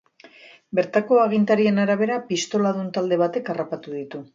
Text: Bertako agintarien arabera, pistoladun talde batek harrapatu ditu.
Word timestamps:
Bertako 0.79 1.21
agintarien 1.25 1.79
arabera, 1.85 2.19
pistoladun 2.33 2.93
talde 2.99 3.25
batek 3.27 3.55
harrapatu 3.57 3.99
ditu. 4.03 4.29